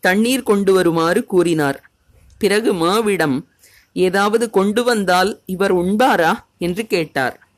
தண்ணீர் 0.00 0.42
கொண்டு 0.42 0.72
வருமாறு 0.72 1.24
கூறினார். 1.24 1.90
பிறகு 2.38 2.74
மாவிடம் 2.74 3.46
ஏதாவது 3.92 4.50
கொண்டு 4.50 4.84
வந்தால் 4.84 5.42
இவர் 5.46 5.74
உண்பாரா? 5.74 6.32
என்று 6.58 6.86
கேட்டார். 6.86 7.48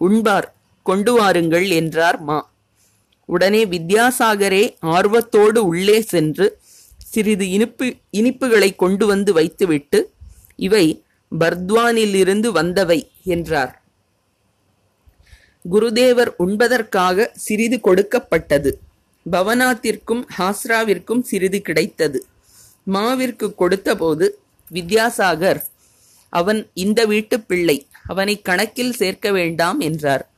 உண்பார் 0.00 0.44
கொண்டு 0.82 1.12
வாருங்கள் 1.12 1.70
என்றார் 1.70 2.20
மா. 2.20 2.52
உடனே 3.24 3.64
வித்யாசாகரே 3.64 4.74
ஆர்வத்தோடு 4.80 5.66
உள்ளே 5.66 6.00
சென்று 6.00 6.60
சிறிது 6.96 7.50
இனிப்பு 7.50 7.96
இனிப்புகளை 8.12 8.76
கொண்டு 8.76 9.06
வந்து 9.06 9.32
வைத்துவிட்டு 9.32 10.12
இவை 10.56 11.04
பர்த்வானிலிருந்து 11.38 12.46
வந்தவை 12.52 13.08
என்றார். 13.24 13.82
குருதேவர் 15.70 16.34
உண்பதற்காக 16.38 17.30
சிறிது 17.34 17.80
கொடுக்கப்பட்டது. 17.80 18.80
பவனாத்திற்கும் 19.32 20.24
ஹாஸ்ராவிற்கும் 20.38 21.22
சிறிது 21.22 21.62
கிடைத்தது. 21.62 22.26
மாவிற்கு 22.92 23.54
கொடுத்தபோது 23.54 24.38
வித்யாசாகர் 24.72 25.62
அவன் 26.28 26.70
இந்த 26.74 27.04
வீட்டு 27.04 27.40
பிள்ளை 27.40 27.86
அவனை 28.06 28.42
கணக்கில் 28.42 28.92
சேர்க்க 28.92 29.30
வேண்டாம் 29.30 29.80
என்றார். 29.80 30.30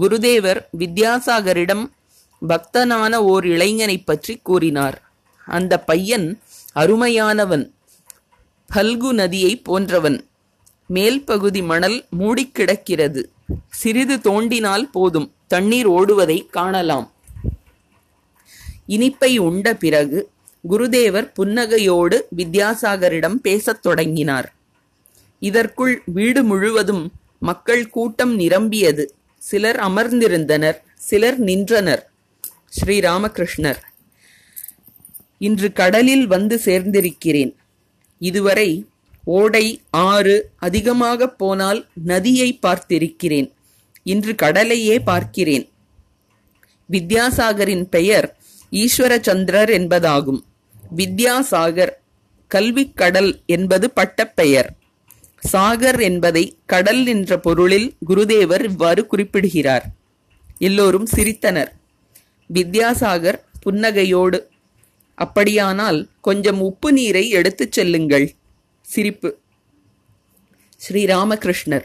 குருதேவர் 0.00 0.66
வித்யாசாகரிடம் 0.78 1.90
பக்தனான 2.48 3.14
ஓர் 3.14 3.46
இளைஞனைப் 3.46 4.06
பற்றி 4.06 4.40
கூறினார். 4.42 5.10
அந்த 5.46 5.80
பையன் 5.80 6.40
அருமையானவன். 6.74 7.70
பல்கு 8.74 9.12
நதியை 9.12 9.56
போன்றவன். 9.56 10.24
மேல் 10.86 11.24
பகுதி 11.24 11.62
மணல் 11.62 12.04
மூடிக்கிடக்கிறது 12.18 13.24
சிறிது 13.70 14.16
தோண்டினால் 14.16 14.82
போதும். 14.82 15.32
தண்ணீர் 15.46 15.88
ஓடுவதை 15.88 16.46
காணலாம். 16.50 17.12
இனிப்பை 18.88 19.36
உண்ட 19.36 19.74
பிறகு 19.74 20.30
குருதேவர் 20.70 21.32
புன்னகையோடு 21.38 22.20
வித்யாசாகரிடம் 22.36 23.34
பேசத் 23.34 23.82
தொடங்கினார். 23.82 24.54
இதற்குள் 25.38 26.02
வீடு 26.06 26.42
முழுவதும் 26.42 27.12
மக்கள் 27.38 27.90
கூட்டம் 27.90 28.34
நிரம்பியது. 28.34 29.14
சிலர் 29.38 29.76
அமர்ந்திருந்தனர் 29.76 30.78
சிலர் 30.94 31.38
நின்றனர். 31.38 32.10
ஸ்ரீராமகிருஷ்ணர் 32.80 33.80
இன்று 35.38 35.72
கடலில் 35.72 36.26
வந்து 36.26 36.60
சேர்ந்திருக்கிறேன். 36.64 37.54
இதுவரை 38.20 38.86
ஓடை 39.24 39.82
ஆறு 39.90 40.50
அதிகமாக 40.56 41.28
போனால் 41.28 41.88
நதியை 42.04 42.58
பார்த்திருக்கிறேன். 42.62 43.52
இன்று 44.02 44.34
கடலையே 44.34 45.00
பார்க்கிறேன். 45.00 45.68
வித்யாசாகரின் 46.92 47.82
பெயர் 47.82 48.36
ஈஸ்வரச்சந்திரர் 48.70 49.70
என்பதாகும். 49.70 50.40
வித்யாசாகர் 50.96 51.90
கல்விக் 52.48 52.96
கடல் 52.96 53.40
என்பது 53.46 53.90
பட்டப்பெயர். 53.90 54.76
சாகர் 55.52 56.00
என்பதை 56.00 56.58
கடல் 56.66 57.06
என்ற 57.06 57.38
பொருளில் 57.38 57.96
குருதேவர் 58.08 58.64
இவ்வாறு 58.64 59.06
குறிப்பிடுகிறார். 59.06 59.90
எல்லோரும் 60.58 61.06
சிரித்தனர். 61.16 61.72
வித்யாசாகர் 62.54 63.40
புன்னகையோடு 63.66 64.49
அப்படியானால் 65.20 66.08
கொஞ்சம் 66.20 66.60
உப்பு 66.60 66.92
நீரை 66.92 67.28
எடுத்துச் 67.28 67.72
செல்லுங்கள். 67.72 68.34
சிரிப்பு. 68.80 69.38
ஸ்ரீராமகிருஷ்ணர். 70.88 71.84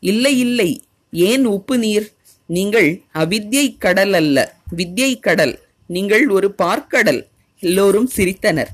இல்லை 0.00 0.38
இல்லை. 0.38 0.82
ஏன் 1.12 1.44
உப்பு 1.44 1.78
நீர்? 1.78 2.12
நீங்கள் 2.46 3.02
அவித்யை 3.14 3.78
கடல் 3.78 4.12
அல்ல. 4.12 4.54
வித்யை 4.76 5.20
கடல். 5.20 5.58
நீங்கள் 5.86 6.28
ஒரு 6.28 6.54
பார்க்கடல். 6.62 7.26
எல்லோரும் 7.58 8.10
சிரித்தனர். 8.16 8.70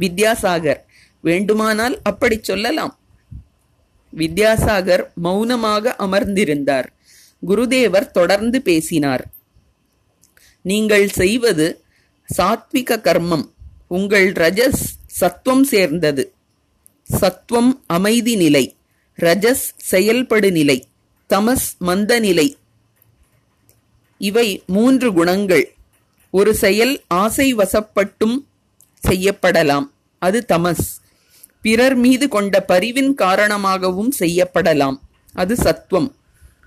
வித்யாசாகர். 0.00 0.80
வேண்டுமானால் 1.20 2.00
அப்படி 2.02 2.38
சொல்லலாம். 2.42 2.98
வித்யாசாகர் 4.16 5.12
மௌனமாக 5.14 5.94
அமர்ந்திருந்தார். 5.98 6.88
குருதேவர் 7.48 8.10
தொடர்ந்து 8.10 8.62
பேசினார். 8.62 9.24
நீங்கள் 10.62 11.08
செய்வது 11.08 11.81
சாத்விக 12.28 12.96
கர்மம் 12.98 13.46
உங்கள் 13.88 14.32
ரஜஸ் 14.32 14.82
சத்துவம் 15.06 15.64
சேர்ந்தது. 15.64 16.32
சத்துவம் 17.02 17.84
அமைதி 17.86 18.36
நிலை 18.36 18.76
ரஜஸ் 19.18 19.64
செயல்படு 19.76 20.50
நிலை 20.52 20.78
தமஸ் 21.34 21.68
மந்த 21.78 22.18
நிலை. 22.18 22.56
இவை 24.18 24.62
மூன்று 24.66 25.12
குணங்கள். 25.12 25.74
ஒரு 26.30 26.54
செயல் 26.54 27.02
ஆசை 27.08 27.54
வசப்பட்டும் 27.54 28.36
செய்யப்படலாம் 29.08 29.86
அது 30.18 30.44
தமஸ். 30.48 30.88
பிறர் 31.60 31.94
மீது 31.94 32.28
கொண்ட 32.28 32.64
பரிவின் 32.68 33.14
காரணமாகவும் 33.14 34.12
செய்யப்படலாம் 34.18 34.98
அது 35.34 35.56
சத்துவம் 35.56 36.14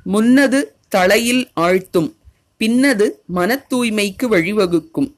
முன்னது 0.03 0.75
தலையில் 0.87 1.51
ஆழ்த்தும் 1.55 2.13
பின்னது 2.57 3.21
மன 3.25 3.65
தூய்மைக்கு 3.69 4.27
வழிவகுக்கும். 4.29 5.09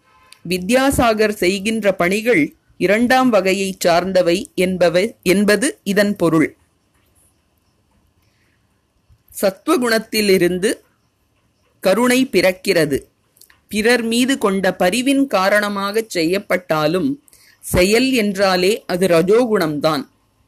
வித்யாசாகர் 0.50 1.36
செய்கின்ற 1.44 1.96
பணிகள் 1.96 2.56
இரண்டாம் 2.78 3.30
வகையைச் 3.30 3.80
சார்ந்தவை 3.80 4.54
என்பவை 4.56 5.16
என்பது 5.24 5.80
இதன் 5.84 6.16
பொருள். 6.16 6.56
சத்வகுணத்திலிருந்து 9.42 10.74
கருணை 11.80 12.30
பிறக்கிறது. 12.32 12.98
பிறர் 13.68 14.04
மீது 14.04 14.38
கொண்ட 14.38 14.76
பரிவின் 14.80 15.28
காரணமாகச் 15.28 16.10
செய்யப்பட்டாலும் 16.10 17.10
செயல் 17.60 18.12
என்றாலே 18.12 18.84
அது 18.86 19.08
ரஜோகுணம்தான். 19.08 20.04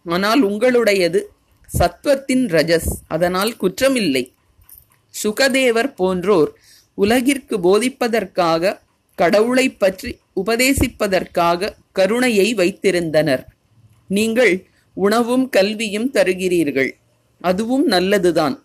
ஆனால் 0.06 0.44
உங்களுடையது 0.44 1.22
சத்வத்தின் 1.80 2.46
ரஜஸ் 2.48 2.92
அதனால் 3.08 3.56
குற்றமில்லை. 3.62 4.24
சுகதேவர் 5.24 5.92
போன்றோர் 5.96 6.52
உலகிற்கு 6.94 7.58
போதிப்பதற்காக 7.58 8.80
கடவுளைப் 9.20 9.80
பற்றி 9.80 10.10
உபதேசிப்பதற்காக 10.46 11.72
கருணையை 11.92 12.56
வைத்திருந்தனர். 12.56 13.44
நீங்கள் 14.08 14.54
உணவும் 14.94 15.50
கல்வியும் 15.50 16.12
தருகிறீர்கள். 16.14 16.92
அதுவும் 17.42 17.86
நல்லதுதான். 17.86 18.56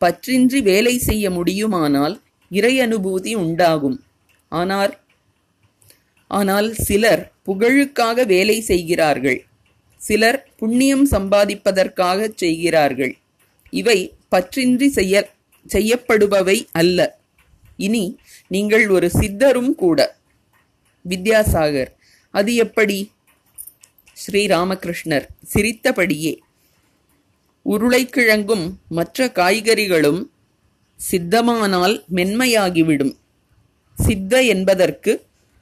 பற்றின்றி 0.00 0.62
வேலை 0.62 0.98
செய்ய 0.98 1.30
முடியுமானால் 1.30 2.20
இறை 2.50 2.80
அனுபூதி 2.80 3.34
உண்டாகும். 3.34 4.04
ஆனால் 4.48 4.98
ஆனால் 6.28 6.74
சிலர் 6.74 7.32
புகழுக்காக 7.46 8.26
வேலை 8.26 8.60
செய்கிறார்கள். 8.60 9.44
சிலர் 9.96 10.48
புண்ணியம் 10.56 11.06
சம்பாதிப்பதற்காக 11.10 12.28
செய்கிறார்கள். 12.34 13.16
இவை 13.70 14.14
பற்றின்றி 14.30 14.86
செய்ய 14.86 15.30
செய்யப்படுபவை 15.74 16.66
அல்ல. 16.72 17.18
இனி 17.76 18.04
நீங்கள் 18.48 18.88
ஒரு 18.88 19.10
சித்தரும் 19.10 19.74
கூட. 19.74 19.98
வித்யாசாகர் 21.04 21.90
அது 22.30 22.54
எப்படி? 22.54 22.98
ஸ்ரீராமகிருஷ்ணர் 24.16 25.26
சிரித்தபடியே 25.42 26.32
உருளைக்கிழங்கும் 27.66 28.66
மற்ற 28.88 29.26
காய்கறிகளும் 29.34 30.20
சித்தமானால் 31.10 31.96
மென்மையாகிவிடும். 32.14 33.14
சித்த 33.96 34.42
என்பதற்கு 34.42 35.12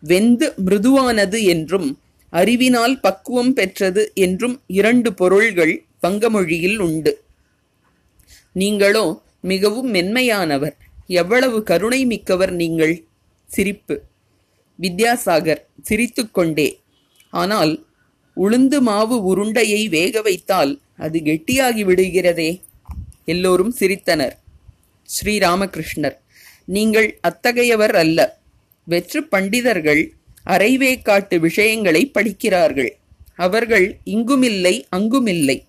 வெந்து 0.02 0.46
மிருதுவானது 0.64 1.38
என்றும் 1.42 1.88
அறிவினால் 2.32 3.00
பக்குவம் 3.00 3.52
பெற்றது 3.52 4.02
என்றும் 4.14 4.62
இரண்டு 4.66 5.14
பொருள்கள் 5.14 5.74
வங்கமொழியில் 6.00 6.78
உண்டு. 6.78 7.12
நீங்களோ 8.52 9.22
மிகவும் 9.40 9.94
மென்மையானவர். 9.94 10.76
எவ்வளவு 11.06 11.62
கருணை 11.62 12.06
மிக்கவர் 12.06 12.52
நீங்கள்? 12.52 13.04
சிரிப்பு. 13.46 14.02
வித்யாசாகர் 14.82 15.64
சிரித்துக்கொண்டே. 15.82 16.80
ஆனால் 17.30 17.86
உளுந்து 18.36 18.80
மாவு 18.80 19.22
உருண்டையை 19.24 19.88
வேக 19.88 20.22
வைத்தால் 20.22 20.80
அது 20.96 21.18
கெட்டியாகி 21.18 21.84
விடுகிறதே. 21.84 22.60
எல்லோரும் 23.24 23.74
சிரித்தனர். 23.78 24.32
ஸ்ரீராமகிருஷ்ணர் 25.04 26.16
நீங்கள் 26.64 27.18
அத்தகையவர் 27.20 27.94
அல்ல. 27.94 28.40
வெற்று 28.84 29.22
பண்டிதர்கள் 29.22 30.10
அரைவேக்காட்டு 30.46 31.38
விஷயங்களை 31.38 32.06
படிக்கிறார்கள். 32.06 32.98
அவர்கள் 33.36 33.98
இங்குமில்லை 34.04 34.86
அங்குமில்லை. 34.90 35.66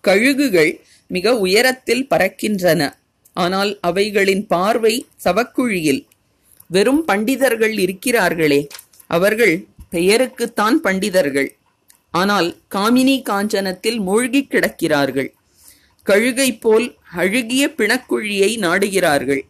கழுகுகள் 0.00 0.80
மிக 1.08 1.38
உயரத்தில் 1.38 2.06
பறக்கின்றன. 2.10 3.02
ஆனால் 3.34 3.78
அவைகளின் 3.80 4.46
பார்வை 4.46 5.06
சவக்குழியில். 5.24 6.06
வெறும் 6.68 7.06
பண்டிதர்கள் 7.06 7.74
இருக்கிறார்களே 7.78 8.66
அவர்கள் 9.06 9.66
பெயருக்குத்தான் 9.90 10.76
பண்டிதர்கள். 10.82 11.48
ஆனால் 12.10 12.56
காமினி 12.74 13.22
காஞ்சனத்தில் 13.22 13.98
மூழ்கிக் 13.98 14.50
கிடக்கிறார்கள். 14.50 15.32
கழுகை 16.06 16.60
போல் 16.60 16.96
அழுகிய 17.12 17.74
பிணக்குழியை 17.76 18.56
நாடுகிறார்கள். 18.58 19.40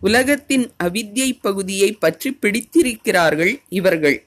உலகத்தின் 0.00 0.72
அவித்யை 0.84 1.38
பகுதியை 1.40 1.92
பற்றி 1.92 2.32
பிடித்திருக்கிறார்கள் 2.32 3.62
இவர்கள். 3.68 4.26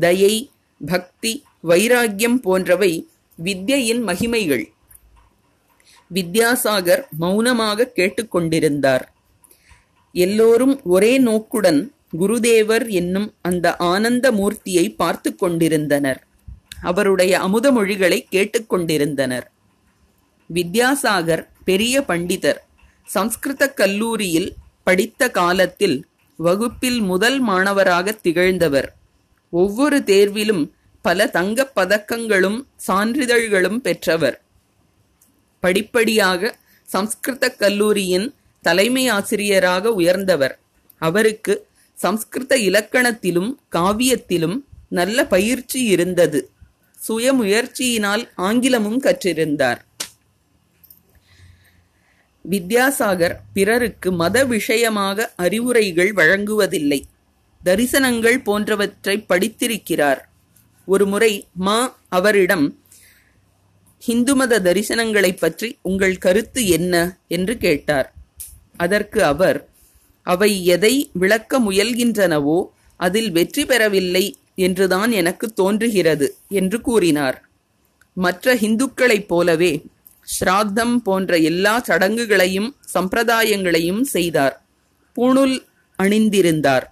தயை 0.00 0.50
பக்தி 0.86 1.44
வைராக்கியம் 1.60 2.40
போன்றவை 2.40 3.08
வித்யையின் 3.44 4.02
மகிமைகள். 4.06 4.71
வித்யாசாகர் 6.14 7.02
மௌனமாக 7.18 7.92
கேட்டுக்கொண்டிருந்தார். 7.96 9.00
எல்லோரும் 10.12 10.80
ஒரே 10.84 11.18
நோக்குடன் 11.18 11.94
குருதேவர் 12.20 12.88
என்னும் 12.88 13.34
அந்த 13.40 13.76
ஆனந்த 13.76 14.32
மூர்த்தியை 14.32 14.94
பார்த்து 14.96 15.36
கொண்டிருந்தனர். 15.36 16.26
அவருடைய 16.82 17.38
அமுதமொழிகளை 17.38 18.24
கேட்டுக்கொண்டிருந்தனர் 18.30 19.42
வித்யாசாகர் 20.54 21.46
பெரிய 21.64 22.00
பண்டிதர் 22.00 22.56
சம்ஸ்கிருத 23.04 23.72
கல்லூரியில் 23.72 24.54
படித்த 24.82 25.30
காலத்தில் 25.30 26.06
வகுப்பில் 26.36 27.00
முதல் 27.00 27.40
மாணவராக 27.40 28.12
திகழ்ந்தவர். 28.12 28.94
ஒவ்வொரு 29.50 29.98
தேர்விலும் 29.98 30.70
பல 31.02 31.26
தங்கப் 31.26 31.78
பதக்கங்களும் 31.78 32.64
சான்றிதழ்களும் 32.88 33.76
பெற்றவர். 33.76 34.41
படிப்படியாக 35.62 36.58
சம்ஸ்கிருத 36.88 37.50
கல்லூரியின் 37.50 38.34
தலைமை 38.60 39.04
ஆசிரியராக 39.08 39.92
உயர்ந்தவர். 39.92 40.54
அவருக்கு 40.98 41.54
சம்ஸ்கிருத 41.94 42.56
இலக்கணத்திலும் 42.56 43.50
காவியத்திலும் 43.72 44.58
நல்ல 44.88 45.26
பயிற்சி 45.26 45.80
இருந்தது. 45.84 46.40
சுயமுயற்சியினால் 47.08 48.24
ஆங்கிலமும் 48.36 49.00
கற்றிருந்தார். 49.02 49.80
வித்யாசாகர் 52.50 53.36
பிறருக்கு 53.54 54.12
மத 54.12 54.44
விஷயமாக 54.44 55.32
அறிவுரைகள் 55.36 56.12
வழங்குவதில்லை. 56.12 57.00
தரிசனங்கள் 57.64 58.38
போன்றவற்றை 58.42 59.16
படித்திருக்கிறார். 59.28 60.20
ஒருமுறை 60.88 61.32
மா 61.52 61.78
அவரிடம் 62.08 62.66
ஹிந்து 64.02 64.36
மத 64.36 64.60
தரிசனங்களைப் 64.60 65.40
பற்றி 65.40 65.78
உங்கள் 65.82 66.18
கருத்து 66.18 66.66
என்ன? 66.66 67.18
என்று 67.28 67.56
கேட்டார். 67.56 68.14
அதற்கு 68.76 69.24
அவர் 69.24 69.68
அவை 70.26 70.64
எதை 70.66 71.10
விளக்க 71.12 71.60
முயல்கின்றனவோ 71.60 72.58
அதில் 72.96 73.30
வெற்றி 73.30 73.64
பெறவில்லை 73.64 74.36
என்றுதான் 74.54 75.10
எனக்கு 75.10 75.52
தோன்றுகிறது 75.52 76.36
என்று 76.48 76.80
கூறினார். 76.80 77.48
மற்ற 78.16 78.54
ஹிந்துக்களைப் 78.54 79.26
போலவே 79.26 79.72
ஸ்ராத்தம் 80.26 80.96
போன்ற 80.96 81.36
எல்லா 81.36 81.84
சடங்குகளையும் 81.86 82.76
சம்பிரதாயங்களையும் 82.94 84.00
செய்தார். 84.00 84.64
பூணுல் 85.16 85.56
அணிந்திருந்தார். 85.98 86.86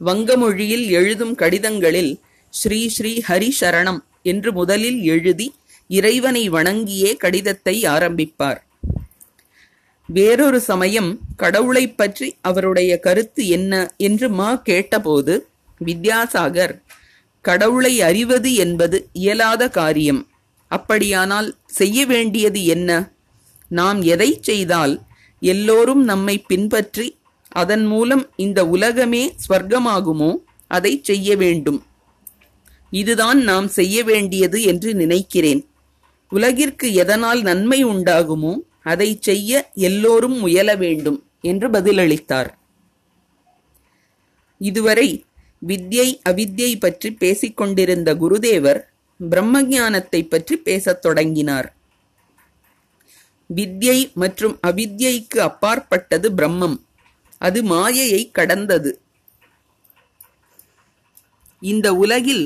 வங்கமொழியில் 0.00 0.90
எழுதும் 0.90 1.34
கடிதங்களில் 1.34 2.20
ஸ்ரீ 2.50 2.88
ஸ்ரீ 2.88 3.22
ஹரி 3.28 3.50
சரணம் 3.60 3.98
என்று 4.22 4.52
முதலில் 4.52 5.02
எழுதி 5.02 5.54
இறைவனை 5.88 6.50
வணங்கியே 6.50 7.16
கடிதத்தை 7.16 7.82
ஆரம்பிப்பார். 7.82 8.62
வேறொரு 10.06 10.60
சமயம் 10.60 11.18
கடவுளைப் 11.36 11.96
பற்றி 11.96 12.36
அவருடைய 12.40 12.98
கருத்து 12.98 13.48
என்ன 13.48 13.94
என்று 13.96 14.28
மா 14.28 14.54
கேட்டபோது 14.54 15.46
வித்யாசாகர் 15.84 16.82
கடவுளை 17.40 18.00
அறிவது 18.00 18.54
என்பது 18.54 19.08
இயலாத 19.12 19.68
காரியம். 19.68 20.28
அப்படியானால் 20.68 21.56
செய்ய 21.66 22.06
வேண்டியது 22.06 22.64
என்ன? 22.64 23.12
நாம் 23.68 24.02
எதை 24.02 24.38
செய்தால் 24.40 25.00
எல்லோரும் 25.40 26.04
நம்மை 26.04 26.38
பின்பற்றி 26.38 27.18
அதன் 27.48 27.84
மூலம் 27.84 28.30
இந்த 28.36 28.68
உலகமே 28.68 29.34
ஸ்வர்க்கமாகுமோ? 29.48 30.36
அதை 30.68 31.00
செய்ய 31.02 31.36
வேண்டும். 31.36 31.86
இதுதான் 32.90 33.42
நாம் 33.42 33.68
செய்ய 33.68 34.04
வேண்டியது 34.04 34.62
என்று 34.62 34.94
நினைக்கிறேன். 34.94 35.68
உலகிற்கு 36.36 36.86
எதனால் 37.02 37.40
நன்மை 37.42 37.78
உண்டாகுமோ 37.84 38.52
அதை 38.82 39.08
செய்ய 39.20 39.50
எல்லோரும் 39.88 40.36
முயல 40.38 40.70
வேண்டும் 40.82 41.18
என்று 41.50 41.66
பதிலளித்தார். 41.70 42.50
இதுவரை 44.60 45.08
வித்யை 45.62 46.08
அவித்யை 46.30 46.72
பற்றி 46.78 47.10
பேசிக்கொண்டிருந்த 47.22 48.10
குருதேவர் 48.14 48.80
பிரம்மஞானத்தை 49.20 50.20
பற்றி 50.28 50.56
பேசத் 50.66 51.02
தொடங்கினார். 51.02 51.68
வித்யை 53.50 53.98
மற்றும் 54.22 54.54
அவித்யைக்கு 54.66 55.38
அப்பாற்பட்டது 55.48 56.28
பிரம்மம். 56.38 56.76
அது 57.38 57.60
மாயையை 57.62 58.22
கடந்தது. 58.30 58.92
இந்த 61.62 61.88
உலகில் 62.04 62.44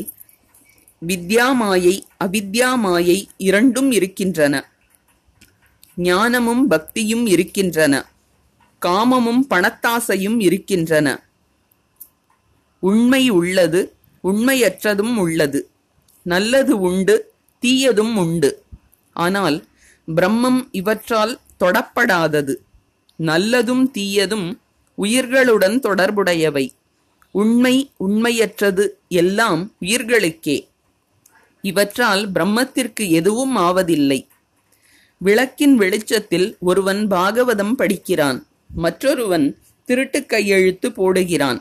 வித்யாமாயை 1.06 2.00
அவித்யாமாயை 2.24 3.26
இரண்டும் 3.36 3.90
இருக்கின்றன. 3.90 4.70
ஞானமும் 5.96 6.66
பக்தியும் 6.66 7.26
இருக்கின்றன. 7.26 8.10
காமமும் 8.86 9.46
பணத்தாசையும் 9.50 10.40
இருக்கின்றன. 10.40 11.28
உண்மை 12.80 13.28
உள்ளது 13.28 13.94
உண்மையற்றதும் 14.24 15.16
உள்ளது. 15.16 15.70
நல்லது 16.22 16.80
உண்டு 16.80 17.32
தீயதும் 17.60 18.16
உண்டு. 18.16 18.62
ஆனால் 19.12 19.64
பிரம்மம் 20.14 20.68
இவற்றால் 20.70 21.40
தொடப்படாதது. 21.60 22.54
நல்லதும் 23.18 23.90
தீயதும் 23.90 24.58
உயிர்களுடன் 24.98 25.78
தொடர்புடையவை. 25.78 26.70
உண்மை 27.30 27.90
உண்மையற்றது 28.08 28.88
எல்லாம் 29.08 29.72
உயிர்களுக்கே. 29.80 30.66
இவற்றால் 31.70 32.22
பிரம்மத்திற்கு 32.34 33.04
எதுவும் 33.18 33.54
ஆவதில்லை. 33.68 34.20
விளக்கின் 35.20 35.76
வெளிச்சத்தில் 35.76 36.48
ஒருவன் 36.68 37.00
பாகவதம் 37.14 37.74
படிக்கிறான் 37.80 38.38
மற்றொருவன் 38.84 39.46
திருட்டு 39.88 40.20
கையெழுத்து 40.32 40.88
போடுகிறான். 40.98 41.58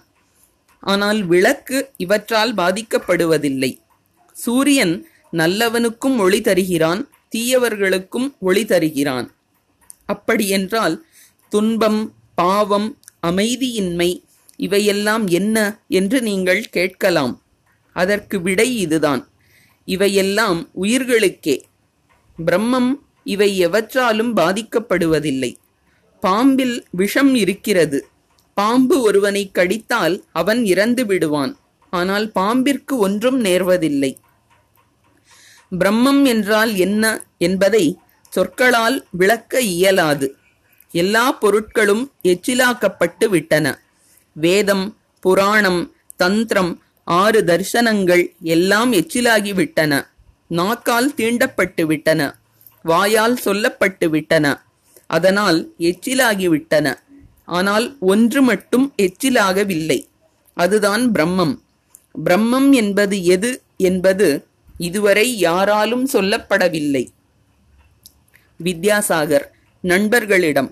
ஆனால் 0.83 1.19
விளக்கு 1.31 1.77
இவற்றால் 1.97 2.51
பாதிக்கப்படுவதில்லை. 2.55 3.71
சூரியன் 4.35 4.95
நல்லவனுக்கும் 5.39 6.17
ஒளி 6.25 6.39
தருகிறான் 6.41 7.01
தீயவர்களுக்கும் 7.35 8.27
ஒளி 8.47 8.63
தருகிறான். 8.65 9.27
அப்படியென்றால் 10.13 10.95
துன்பம் 11.51 12.01
பாவம் 12.35 12.89
அமைதியின்மை 13.27 14.09
இவையெல்லாம் 14.65 15.25
என்ன 15.39 15.57
என்று 15.99 16.17
நீங்கள் 16.27 16.61
கேட்கலாம். 16.75 17.33
அதற்கு 17.95 18.37
விடை 18.45 18.69
இதுதான். 18.85 19.21
இவையெல்லாம் 19.87 20.59
உயிர்களுக்கே. 20.81 21.55
பிரம்மம் 22.45 22.91
இவை 23.23 23.49
எவற்றாலும் 23.65 24.31
பாதிக்கப்படுவதில்லை. 24.35 25.51
பாம்பில் 26.23 26.77
விஷம் 26.91 27.33
இருக்கிறது. 27.35 27.99
பாம்பு 28.57 28.95
ஒருவனை 29.01 29.43
கடித்தால் 29.51 30.15
அவன் 30.33 30.61
இறந்து 30.65 31.05
விடுவான். 31.05 31.53
ஆனால் 31.93 32.31
பாம்பிற்கு 32.39 32.95
ஒன்றும் 32.97 33.39
நேர்வதில்லை. 33.43 34.11
பிரம்மம் 35.79 36.23
என்றால் 36.25 36.75
என்ன 36.75 37.03
என்பதை 37.37 37.85
சொற்களால் 38.29 38.97
விளக்க 39.11 39.61
இயலாது. 39.61 40.27
எல்லா 40.91 41.25
பொருட்களும் 41.41 42.03
எச்சிலாக்கப்பட்டு 42.23 43.27
விட்டன. 43.29 43.65
வேதம் 44.35 44.87
புராணம் 45.19 45.81
தந்திரம் 46.15 46.73
ஆறு 47.07 47.39
தர்சனங்கள் 47.43 48.23
எல்லாம் 48.41 48.91
எச்சிலாகி 48.93 49.53
விட்டன 49.53 50.11
நாக்கால் 50.47 51.09
தீண்டப்பட்டு 51.17 51.83
விட்டன 51.85 52.21
வாயால் 52.81 53.37
சொல்லப்பட்டு 53.45 54.05
விட்டன 54.05 54.45
அதனால் 55.07 55.59
எச்சிலாகி 55.79 56.47
விட்டன 56.49 56.87
ஆனால் 57.45 57.97
ஒன்று 57.99 58.41
மட்டும் 58.41 58.93
எச்சிலாகவில்லை. 58.97 59.99
அதுதான் 60.53 61.03
பிரம்மம். 61.11 61.55
பிரம்மம் 62.25 62.69
என்பது 62.73 63.23
எது 63.23 63.51
என்பது 63.77 64.27
இதுவரை 64.77 65.37
யாராலும் 65.37 66.05
சொல்லப்படவில்லை. 66.13 67.03
வித்யாசாகர் 68.59 69.47
நண்பர்களிடம் 69.81 70.71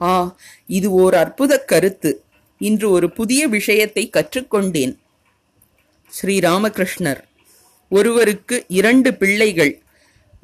ஆ 0.00 0.36
இது 0.66 0.90
ஓர் 0.92 1.14
அற்புத 1.14 1.58
கருத்து. 1.58 2.24
இன்று 2.58 2.90
ஒரு 2.90 3.10
புதிய 3.10 3.48
விஷயத்தை 3.48 4.10
கற்றுக்கொண்டேன். 4.16 4.94
ஸ்ரீராமகிருஷ்ணர். 6.20 7.20
ஒருவருக்கு 7.90 8.64
இரண்டு 8.68 9.14
பிள்ளைகள். 9.14 9.82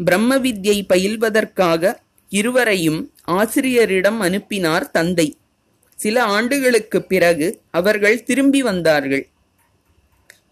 பிரம்ம 0.05 0.39
வித்யை 0.39 0.85
பயில்வதற்காக 0.89 1.97
இருவரையும் 2.29 3.13
ஆசிரியரிடம் 3.25 4.21
அனுப்பினார் 4.21 4.91
தந்தை. 4.91 5.37
சில 5.97 6.23
ஆண்டுகளுக்குப் 6.23 7.09
பிறகு 7.09 7.61
அவர்கள் 7.71 8.23
திரும்பி 8.23 8.63
வந்தார்கள். 8.63 9.29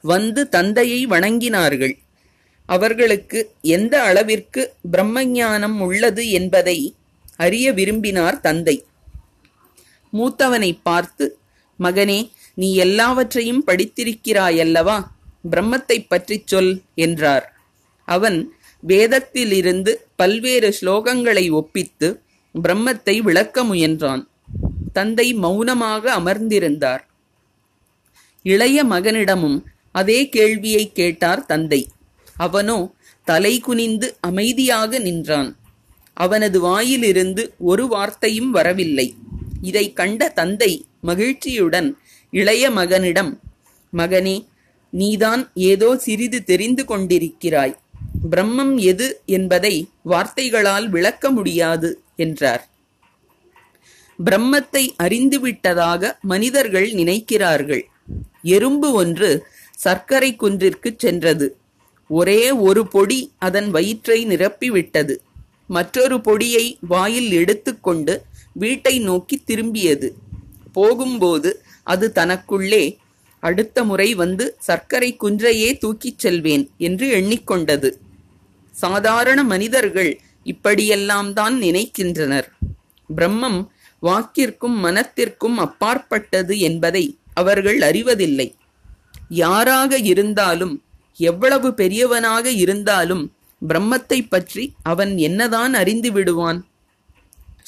வந்து 0.02 0.48
தந்தையை 0.48 1.06
வணங்கினார்கள். 1.06 1.98
அவர்களுக்கு 2.66 3.50
எந்த 3.62 4.02
அளவிற்கு 4.02 4.74
பிரம்மஞானம் 4.92 5.80
உள்ளது 5.80 6.30
என்பதை 6.30 6.94
அறிய 7.36 7.72
விரும்பினார் 7.72 8.40
தந்தை. 8.40 8.84
மூத்தவனை 10.12 10.78
பார்த்து 10.82 11.38
மகனே 11.78 12.30
நீ 12.56 12.74
எல்லாவற்றையும் 12.74 13.64
படித்திருக்கிறாயல்லவா? 13.66 15.04
பிரம்மத்தைப் 15.50 16.08
பற்றிச் 16.08 16.46
சொல் 16.46 16.80
என்றார். 16.94 17.56
அவன் 18.04 18.52
வேதத்திலிருந்து 18.86 19.94
பல்வேறு 20.16 20.76
ஸ்லோகங்களை 20.80 21.50
ஒப்பித்து 21.50 22.22
பிரம்மத்தை 22.68 23.18
விளக்க 23.18 23.64
முயன்றான். 23.64 24.22
தந்தை 24.92 25.34
மௌனமாக 25.34 26.14
அமர்ந்திருந்தார். 26.16 27.00
இளைய 28.42 28.84
மகனிடமும் 28.84 29.62
அதே 29.92 30.28
கேள்வியை 30.28 30.92
கேட்டார் 30.92 31.46
தந்தை. 31.46 31.88
அவனோ 32.36 32.94
தலை 33.24 33.60
குனிந்து 33.60 34.16
அமைதியாக 34.20 34.98
நின்றான். 34.98 35.56
அவனது 36.12 36.60
வாயிலிருந்து 36.60 37.54
ஒரு 37.58 37.86
வார்த்தையும் 37.86 38.50
வரவில்லை. 38.50 39.14
இதை 39.62 39.92
கண்ட 39.92 40.28
தந்தை 40.28 40.84
மகிழ்ச்சியுடன் 41.00 41.98
இளைய 42.38 42.64
மகனிடம் 42.70 43.32
மகனே 43.92 44.36
நீதான் 44.92 45.42
ஏதோ 45.70 45.88
சிறிது 45.96 46.38
தெரிந்து 46.44 46.82
கொண்டிருக்கிறாய். 46.88 47.74
பிரம்மம் 48.30 48.74
எது 48.92 49.06
என்பதை 49.36 49.74
வார்த்தைகளால் 50.02 50.86
விளக்க 50.88 51.30
முடியாது 51.30 51.90
என்றார். 52.16 52.64
பிரம்மத்தை 54.18 54.84
அறிந்துவிட்டதாக 55.02 56.12
மனிதர்கள் 56.22 56.88
நினைக்கிறார்கள். 57.00 57.84
எறும்பு 58.54 58.90
ஒன்று 58.92 59.30
சர்க்கரை 59.84 60.30
குன்றிற்கு 60.36 60.90
சென்றது. 60.96 61.48
ஒரே 62.10 62.42
ஒரு 62.68 62.82
பொடி 62.86 63.20
அதன் 63.38 63.70
வயிற்றை 63.70 64.18
நிரப்பிவிட்டது. 64.26 65.14
மற்றொரு 65.68 66.18
பொடியை 66.20 66.66
வாயில் 66.88 67.30
எடுத்துக்கொண்டு 67.32 68.14
வீட்டை 68.52 68.94
நோக்கி 69.08 69.36
திரும்பியது. 69.46 70.10
போகும்போது 70.72 71.50
அது 71.92 72.06
தனக்குள்ளே 72.14 72.84
அடுத்த 73.42 73.84
முறை 73.84 74.08
வந்து 74.14 74.44
சர்க்கரை 74.66 75.10
குன்றையே 75.22 75.70
தூக்கிச் 75.82 76.22
செல்வேன் 76.22 76.64
என்று 76.86 77.06
எண்ணிக்கொண்டது. 77.18 77.90
சாதாரண 78.74 79.38
மனிதர்கள் 79.52 80.10
இப்படியெல்லாம் 80.46 81.30
தான் 81.32 81.54
நினைக்கின்றனர். 81.62 82.48
பிரம்மம் 83.10 83.60
வாக்கிற்கும் 84.02 84.76
மனத்திற்கும் 84.84 85.56
அப்பாற்பட்டது 85.66 86.54
என்பதை 86.68 87.04
அவர்கள் 87.34 87.80
அறிவதில்லை. 87.80 88.48
யாராக 89.42 89.98
இருந்தாலும் 90.12 90.74
எவ்வளவு 91.18 91.68
பெரியவனாக 91.74 92.46
இருந்தாலும் 92.64 93.24
பிரம்மத்தை 93.62 94.18
பற்றி 94.28 94.64
அவன் 94.82 95.12
என்னதான் 95.26 95.74
அறிந்து 95.74 96.10
விடுவான்? 96.12 96.58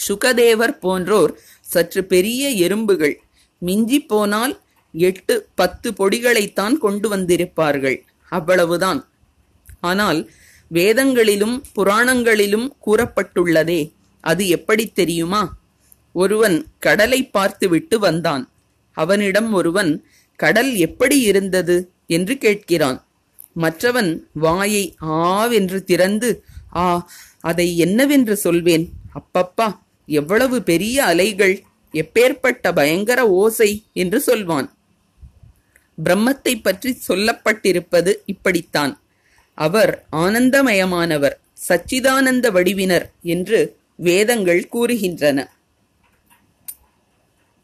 சுகதேவர் 0.06 0.74
போன்றோர் 0.82 1.32
சற்று 1.72 2.02
பெரிய 2.12 2.42
எறும்புகள் 2.64 3.14
மிஞ்சி 3.58 4.00
போனால் 4.00 4.60
எட்டு 4.92 5.48
பத்து 5.54 5.92
பொடிகளைத்தான் 5.92 6.76
கொண்டு 6.78 7.16
வந்திருப்பார்கள். 7.16 7.98
அவ்வளவுதான். 8.32 9.00
ஆனால் 9.80 10.30
வேதங்களிலும் 10.70 11.64
புராணங்களிலும் 11.76 12.68
கூறப்பட்டுள்ளதே 12.86 13.80
அது 14.20 14.48
எப்படி 14.48 14.86
தெரியுமா? 14.88 15.42
ஒருவன் 16.12 16.66
கடலை 16.78 17.26
பார்த்துவிட்டு 17.26 17.98
வந்தான். 17.98 18.44
அவனிடம் 18.96 19.52
ஒருவன் 19.52 20.04
கடல் 20.36 20.76
எப்படி 20.76 21.20
இருந்தது? 21.20 21.76
என்று 22.06 22.34
கேட்கிறான். 22.34 22.98
மற்றவன் 23.54 24.10
வாயை 24.32 24.94
ஆவென்று 24.98 25.84
திறந்து 25.84 26.44
ஆ 26.76 27.08
அதை 27.40 27.76
என்னவென்று 27.76 28.36
சொல்வேன்? 28.36 28.84
அப்பப்பா 29.14 29.68
எவ்வளவு 30.08 30.62
பெரிய 30.62 31.04
அலைகள்! 31.04 31.54
எப்பேற்பட்ட 31.92 32.74
பயங்கர 32.74 33.28
ஓசை 33.28 33.84
என்று 33.92 34.20
சொல்வான். 34.20 34.76
பிரம்மத்தை 36.04 36.60
பற்றி 36.62 36.98
சொல்லப்பட்டிருப்பது 37.08 38.14
இப்படித்தான். 38.26 39.00
அவர் 39.54 40.04
ஆனந்தமயமானவர் 40.12 41.36
சச்சிதானந்த 41.68 42.50
வடிவினர் 42.52 43.12
என்று 43.22 43.76
வேதங்கள் 43.96 44.68
கூறுகின்றன. 44.72 45.46